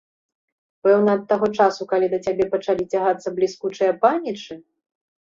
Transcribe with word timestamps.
Пэўна, 0.87 1.11
ад 1.17 1.23
таго 1.33 1.51
часу, 1.59 1.87
калі 1.93 2.11
да 2.15 2.21
цябе 2.25 2.49
пачалі 2.57 2.83
цягацца 2.93 3.37
бліскучыя 3.39 3.91
панічы? 4.03 4.63